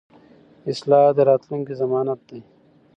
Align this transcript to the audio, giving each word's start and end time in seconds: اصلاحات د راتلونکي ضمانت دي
اصلاحات 0.71 1.13
د 1.17 1.19
راتلونکي 1.29 1.73
ضمانت 1.81 2.19
دي 2.29 2.39